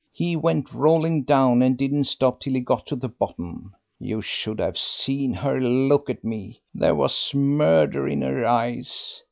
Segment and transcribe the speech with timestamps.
[0.13, 3.75] He went rolling down, and didn't stop till he got to the bottom.
[3.99, 9.19] You should have seen her look at me; there was murder in her eyes.